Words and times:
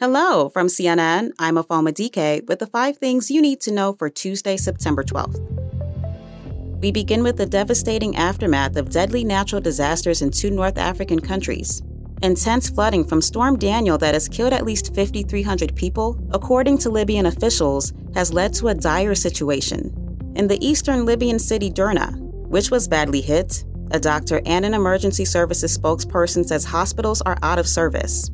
Hello 0.00 0.48
from 0.48 0.66
CNN. 0.66 1.30
I'm 1.38 1.54
Afoma 1.54 1.92
DK 1.92 2.48
with 2.48 2.58
the 2.58 2.66
five 2.66 2.98
things 2.98 3.30
you 3.30 3.40
need 3.40 3.60
to 3.60 3.70
know 3.70 3.92
for 3.92 4.10
Tuesday, 4.10 4.56
September 4.56 5.04
12th. 5.04 5.40
We 6.80 6.90
begin 6.90 7.22
with 7.22 7.36
the 7.36 7.46
devastating 7.46 8.16
aftermath 8.16 8.74
of 8.74 8.90
deadly 8.90 9.22
natural 9.22 9.60
disasters 9.60 10.20
in 10.20 10.32
two 10.32 10.50
North 10.50 10.78
African 10.78 11.20
countries. 11.20 11.80
Intense 12.22 12.68
flooding 12.68 13.04
from 13.04 13.22
Storm 13.22 13.56
Daniel 13.56 13.96
that 13.98 14.14
has 14.14 14.28
killed 14.28 14.52
at 14.52 14.64
least 14.64 14.92
5,300 14.96 15.76
people, 15.76 16.18
according 16.32 16.78
to 16.78 16.90
Libyan 16.90 17.26
officials, 17.26 17.92
has 18.14 18.34
led 18.34 18.52
to 18.54 18.68
a 18.68 18.74
dire 18.74 19.14
situation. 19.14 19.94
In 20.34 20.48
the 20.48 20.58
eastern 20.60 21.06
Libyan 21.06 21.38
city 21.38 21.70
Derna, 21.70 22.18
which 22.48 22.72
was 22.72 22.88
badly 22.88 23.20
hit, 23.20 23.64
a 23.92 24.00
doctor 24.00 24.42
and 24.44 24.64
an 24.64 24.74
emergency 24.74 25.24
services 25.24 25.78
spokesperson 25.78 26.44
says 26.44 26.64
hospitals 26.64 27.22
are 27.22 27.38
out 27.44 27.60
of 27.60 27.68
service. 27.68 28.28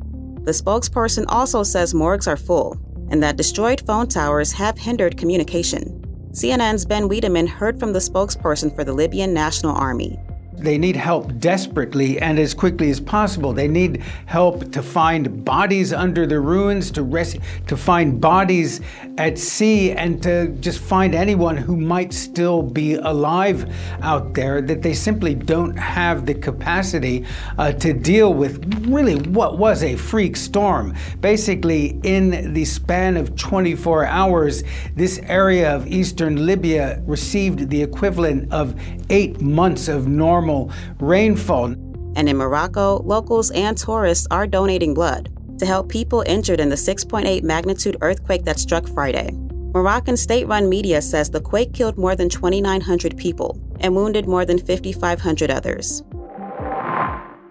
The 0.45 0.53
spokesperson 0.53 1.27
also 1.29 1.63
says 1.63 1.95
morgues 1.95 2.27
are 2.27 2.37
full 2.37 2.79
and 3.11 3.23
that 3.23 3.37
destroyed 3.37 3.83
phone 3.87 4.09
towers 4.09 4.53
have 4.53 4.79
hindered 4.79 5.17
communication. 5.17 6.01
CNN's 6.33 6.85
Ben 6.87 7.09
Wedeman 7.09 7.49
heard 7.49 7.79
from 7.79 7.93
the 7.93 7.99
spokesperson 7.99 8.75
for 8.75 8.85
the 8.85 8.93
Libyan 8.93 9.35
National 9.35 9.75
Army. 9.75 10.19
They 10.61 10.77
need 10.77 10.97
help 10.97 11.39
desperately 11.39 12.21
and 12.21 12.39
as 12.39 12.53
quickly 12.53 12.91
as 12.91 13.01
possible. 13.01 13.53
They 13.53 13.69
need 13.69 14.03
help 14.27 14.71
to 14.73 14.83
find 14.83 15.45
bodies 15.45 15.93
under 15.93 16.27
the 16.27 16.39
ruins, 16.41 16.91
to 16.93 17.03
res- 17.03 17.39
to 17.67 17.77
find 17.77 18.21
bodies 18.21 18.81
at 19.17 19.39
sea, 19.39 19.93
and 19.93 20.23
to 20.23 20.49
just 20.61 20.81
find 20.81 21.15
anyone 21.15 21.57
who 21.57 21.77
might 21.77 22.13
still 22.13 22.63
be 22.63 22.95
alive 22.95 23.73
out 24.03 24.35
there. 24.35 24.61
That 24.61 24.83
they 24.83 24.95
simply 24.95 25.35
don't 25.35 25.77
have 25.77 26.27
the 26.27 26.35
capacity 26.35 27.25
uh, 27.57 27.73
to 27.73 27.93
deal 27.93 28.35
with 28.35 28.85
really 28.87 29.17
what 29.31 29.59
was 29.59 29.83
a 29.83 29.97
freak 29.97 30.37
storm. 30.37 30.95
Basically, 31.21 31.99
in 32.03 32.53
the 32.53 32.65
span 32.65 33.17
of 33.17 33.35
24 33.37 34.05
hours, 34.05 34.63
this 34.95 35.19
area 35.25 35.75
of 35.75 35.87
eastern 35.87 36.45
Libya 36.45 37.03
received 37.07 37.71
the 37.71 37.83
equivalent 37.83 38.53
of 38.53 38.79
eight 39.09 39.41
months 39.41 39.89
of 39.89 40.07
normal 40.07 40.50
normal 40.51 40.73
rainfall. 40.99 41.75
And 42.17 42.29
in 42.29 42.37
Morocco, 42.37 43.03
locals 43.03 43.51
and 43.53 43.77
tourists 43.77 44.27
are 44.31 44.47
donating 44.47 44.95
blood 44.95 45.31
to 45.59 45.67
help 45.67 45.89
people 45.89 46.25
injured 46.27 46.61
in 46.61 46.69
the 46.69 46.77
6.8 46.77 47.43
magnitude 47.43 47.97
earthquake 48.01 48.45
that 48.45 48.59
struck 48.59 48.89
Friday. 48.89 49.31
Moroccan 49.73 50.17
state 50.17 50.49
run 50.49 50.69
media 50.69 51.01
says 51.01 51.31
the 51.31 51.41
quake 51.41 51.73
killed 51.73 51.97
more 51.97 52.17
than 52.17 52.29
2,900 52.29 53.17
people 53.17 53.61
and 53.79 53.95
wounded 53.95 54.27
more 54.27 54.45
than 54.45 54.59
5,500 54.59 55.51
others. 55.51 56.03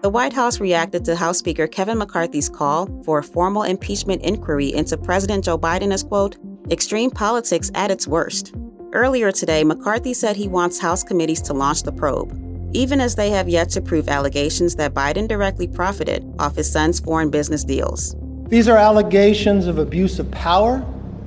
The 0.02 0.10
White 0.10 0.32
House 0.32 0.60
reacted 0.60 1.04
to 1.04 1.16
House 1.16 1.38
Speaker 1.38 1.66
Kevin 1.66 1.98
McCarthy's 1.98 2.48
call 2.48 2.88
for 3.04 3.18
a 3.18 3.22
formal 3.22 3.62
impeachment 3.62 4.22
inquiry 4.22 4.72
into 4.72 4.96
President 4.96 5.44
Joe 5.44 5.58
Biden 5.58 5.92
as, 5.92 6.02
quote, 6.02 6.36
extreme 6.70 7.10
politics 7.10 7.70
at 7.74 7.90
its 7.90 8.06
worst. 8.06 8.54
Earlier 8.92 9.30
today, 9.30 9.62
McCarthy 9.62 10.14
said 10.14 10.36
he 10.36 10.48
wants 10.48 10.78
House 10.78 11.04
committees 11.04 11.42
to 11.42 11.52
launch 11.52 11.84
the 11.84 11.92
probe, 11.92 12.49
even 12.72 13.00
as 13.00 13.14
they 13.14 13.30
have 13.30 13.48
yet 13.48 13.70
to 13.70 13.80
prove 13.80 14.08
allegations 14.08 14.76
that 14.76 14.94
Biden 14.94 15.28
directly 15.28 15.66
profited 15.66 16.24
off 16.38 16.56
his 16.56 16.70
son's 16.70 17.00
foreign 17.00 17.30
business 17.30 17.64
deals. 17.64 18.16
These 18.48 18.68
are 18.68 18.76
allegations 18.76 19.66
of 19.66 19.78
abuse 19.78 20.18
of 20.18 20.30
power, 20.30 20.84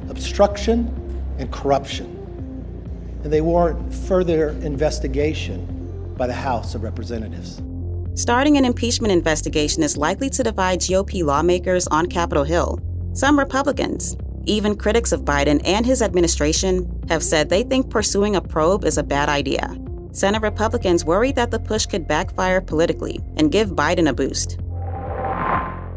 obstruction, 0.10 0.94
and 1.40 1.52
corruption. 1.52 2.06
And 3.24 3.32
they 3.32 3.42
warrant 3.42 3.94
further 3.94 4.50
investigation 4.62 6.14
by 6.18 6.28
the 6.28 6.34
House 6.34 6.76
of 6.76 6.84
Representatives. 6.84 7.62
Starting 8.16 8.58
an 8.58 8.66
impeachment 8.66 9.12
investigation 9.12 9.82
is 9.82 9.98
likely 9.98 10.30
to 10.30 10.44
divide 10.44 10.80
GOP 10.80 11.24
lawmakers 11.24 11.88
on 11.88 12.08
Capitol 12.08 12.44
Hill. 12.44 12.80
Some 13.14 13.40
Republicans, 13.40 14.16
even 14.46 14.76
critics 14.76 15.12
of 15.12 15.22
Biden 15.22 15.62
and 15.66 15.86
his 15.86 16.02
administration, 16.02 17.02
have 17.10 17.24
said 17.24 17.50
they 17.50 17.64
think 17.64 17.90
pursuing 17.90 18.36
a 18.36 18.42
probe 18.42 18.86
is 18.86 18.98
a 18.98 19.04
bad 19.04 19.30
idea. 19.30 19.76
Senate 20.14 20.44
Republicans 20.44 21.04
worry 21.04 21.32
that 21.32 21.50
the 21.50 21.60
push 21.60 21.88
could 21.88 22.08
backfire 22.08 22.62
politically 22.62 23.20
and 23.36 23.52
give 23.52 23.72
Biden 23.72 24.08
a 24.08 24.14
boost. 24.14 24.60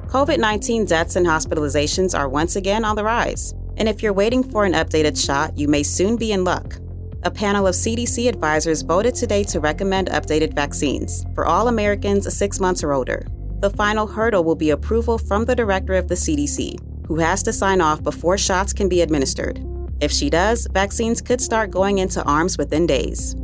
COVID 0.08 0.38
19 0.38 0.86
deaths 0.86 1.16
and 1.16 1.26
hospitalizations 1.26 2.18
are 2.18 2.26
once 2.26 2.56
again 2.56 2.82
on 2.82 2.96
the 2.96 3.04
rise. 3.04 3.54
And 3.76 3.90
if 3.90 4.02
you're 4.02 4.14
waiting 4.14 4.42
for 4.42 4.64
an 4.64 4.72
updated 4.72 5.22
shot, 5.22 5.58
you 5.58 5.68
may 5.68 5.82
soon 5.82 6.16
be 6.16 6.32
in 6.32 6.44
luck. 6.44 6.76
A 7.24 7.30
panel 7.30 7.66
of 7.66 7.74
CDC 7.74 8.26
advisors 8.26 8.80
voted 8.80 9.14
today 9.14 9.44
to 9.44 9.60
recommend 9.60 10.08
updated 10.08 10.54
vaccines 10.54 11.26
for 11.34 11.44
all 11.44 11.68
Americans 11.68 12.34
six 12.34 12.58
months 12.58 12.82
or 12.82 12.94
older. 12.94 13.26
The 13.60 13.70
final 13.70 14.06
hurdle 14.06 14.44
will 14.44 14.54
be 14.54 14.70
approval 14.70 15.18
from 15.18 15.44
the 15.44 15.56
director 15.56 15.92
of 15.92 16.08
the 16.08 16.14
CDC, 16.14 16.78
who 17.06 17.16
has 17.16 17.42
to 17.42 17.52
sign 17.52 17.82
off 17.82 18.02
before 18.02 18.38
shots 18.38 18.72
can 18.72 18.88
be 18.88 19.02
administered. 19.02 19.62
If 20.00 20.10
she 20.10 20.30
does, 20.30 20.66
vaccines 20.72 21.20
could 21.20 21.42
start 21.42 21.70
going 21.70 21.98
into 21.98 22.22
arms 22.24 22.56
within 22.56 22.86
days. 22.86 23.36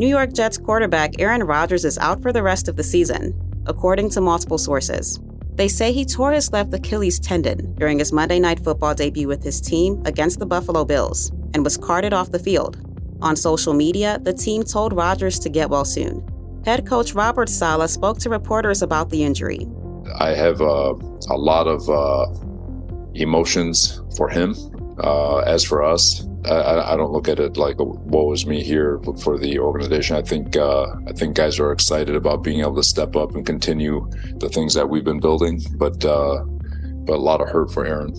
New 0.00 0.08
York 0.08 0.32
Jets 0.32 0.56
quarterback 0.56 1.20
Aaron 1.20 1.42
Rodgers 1.42 1.84
is 1.84 1.98
out 1.98 2.22
for 2.22 2.32
the 2.32 2.42
rest 2.42 2.68
of 2.68 2.76
the 2.76 2.82
season, 2.82 3.38
according 3.66 4.08
to 4.08 4.22
multiple 4.22 4.56
sources. 4.56 5.20
They 5.56 5.68
say 5.68 5.92
he 5.92 6.06
tore 6.06 6.32
his 6.32 6.50
left 6.52 6.72
Achilles 6.72 7.20
tendon 7.20 7.74
during 7.74 7.98
his 7.98 8.10
Monday 8.10 8.38
Night 8.40 8.64
Football 8.64 8.94
debut 8.94 9.28
with 9.28 9.44
his 9.44 9.60
team 9.60 10.00
against 10.06 10.38
the 10.38 10.46
Buffalo 10.46 10.86
Bills 10.86 11.30
and 11.52 11.62
was 11.62 11.76
carted 11.76 12.14
off 12.14 12.30
the 12.30 12.38
field. 12.38 12.78
On 13.20 13.36
social 13.36 13.74
media, 13.74 14.18
the 14.22 14.32
team 14.32 14.62
told 14.62 14.94
Rodgers 14.94 15.38
to 15.40 15.50
get 15.50 15.68
well 15.68 15.84
soon. 15.84 16.26
Head 16.64 16.86
coach 16.86 17.12
Robert 17.12 17.50
Saleh 17.50 17.90
spoke 17.90 18.18
to 18.20 18.30
reporters 18.30 18.80
about 18.80 19.10
the 19.10 19.22
injury. 19.22 19.68
I 20.18 20.30
have 20.30 20.62
uh, 20.62 20.94
a 21.28 21.36
lot 21.36 21.66
of 21.66 21.86
uh, 21.90 22.24
emotions 23.12 24.00
for 24.16 24.30
him. 24.30 24.54
Uh, 24.98 25.40
as 25.40 25.62
for 25.62 25.82
us, 25.82 26.26
I, 26.50 26.94
I, 26.94 26.96
don't 26.96 27.12
look 27.12 27.28
at 27.28 27.38
it 27.38 27.56
like 27.56 27.76
woe 27.78 28.32
is 28.32 28.44
me 28.44 28.62
here 28.62 29.00
for 29.22 29.38
the 29.38 29.58
organization. 29.60 30.16
I 30.16 30.22
think 30.22 30.56
uh, 30.56 30.86
I 31.06 31.12
think 31.12 31.36
guys 31.36 31.60
are 31.60 31.70
excited 31.70 32.16
about 32.16 32.42
being 32.42 32.60
able 32.60 32.76
to 32.76 32.82
step 32.82 33.14
up 33.14 33.34
and 33.34 33.46
continue 33.46 34.08
the 34.36 34.48
things 34.48 34.74
that 34.74 34.88
we've 34.88 35.04
been 35.04 35.20
building, 35.20 35.60
but 35.76 36.04
uh, 36.04 36.42
but 37.04 37.14
a 37.14 37.22
lot 37.22 37.40
of 37.40 37.48
hurt 37.48 37.70
for 37.70 37.86
Aaron. 37.86 38.12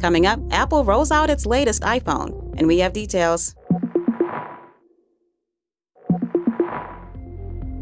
Coming 0.00 0.26
up, 0.26 0.38
Apple 0.50 0.84
rolls 0.84 1.10
out 1.10 1.30
its 1.30 1.46
latest 1.46 1.82
iPhone, 1.82 2.54
and 2.58 2.66
we 2.66 2.78
have 2.80 2.92
details. 2.92 3.54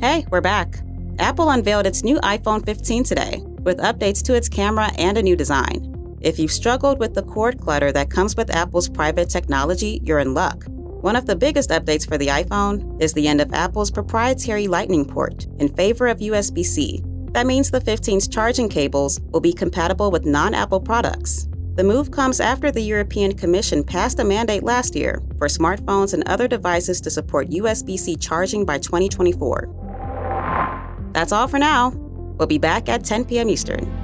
Hey, 0.01 0.25
we're 0.31 0.41
back. 0.41 0.79
Apple 1.19 1.51
unveiled 1.51 1.87
its 1.87 2.05
new 2.05 2.19
iPhone 2.21 2.65
15 2.65 3.05
today, 3.05 3.43
with 3.61 3.79
updates 3.79 4.23
to 4.25 4.35
its 4.35 4.49
camera 4.49 4.91
and 4.99 5.19
a 5.19 5.23
new 5.23 5.35
design. 5.35 5.94
If 6.25 6.39
you've 6.39 6.51
struggled 6.51 7.01
with 7.01 7.13
the 7.13 7.23
cord 7.23 7.61
clutter 7.61 7.93
that 7.93 8.09
comes 8.09 8.35
with 8.35 8.49
Apple's 8.49 8.89
private 8.89 9.29
technology, 9.29 10.01
you're 10.03 10.21
in 10.21 10.33
luck. 10.33 10.65
One 10.69 11.17
of 11.17 11.27
the 11.27 11.37
biggest 11.37 11.69
updates 11.69 12.09
for 12.09 12.17
the 12.17 12.29
iPhone 12.29 12.99
is 12.99 13.13
the 13.13 13.29
end 13.29 13.43
of 13.43 13.53
Apple's 13.53 13.91
proprietary 13.91 14.67
Lightning 14.67 15.05
port 15.05 15.47
in 15.59 15.69
favor 15.69 16.07
of 16.07 16.21
USB 16.21 16.65
C. 16.65 17.03
That 17.33 17.47
means 17.47 17.71
the 17.71 17.79
15's 17.79 18.27
charging 18.27 18.71
cables 18.71 19.21
will 19.33 19.43
be 19.43 19.53
compatible 19.53 20.11
with 20.11 20.25
non 20.25 20.55
Apple 20.55 20.81
products. 20.81 21.47
The 21.75 21.85
move 21.85 22.11
comes 22.11 22.41
after 22.41 22.71
the 22.71 22.81
European 22.81 23.37
Commission 23.37 23.85
passed 23.85 24.19
a 24.19 24.25
mandate 24.25 24.63
last 24.63 24.97
year 24.97 25.21
for 25.37 25.49
smartphones 25.49 26.15
and 26.15 26.27
other 26.27 26.49
devices 26.49 27.03
to 27.03 27.11
support 27.11 27.51
USB 27.51 27.99
C 27.99 28.17
charging 28.17 28.65
by 28.65 28.79
2024. 28.79 31.11
That's 31.13 31.33
all 31.33 31.49
for 31.49 31.59
now. 31.59 31.91
We'll 32.39 32.49
be 32.49 32.57
back 32.57 32.89
at 32.89 33.05
10 33.05 33.27
p.m. 33.27 33.51
Eastern. 33.51 34.04